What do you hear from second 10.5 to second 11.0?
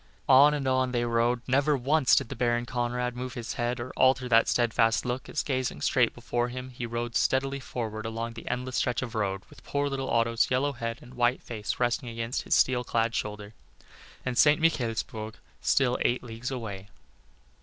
head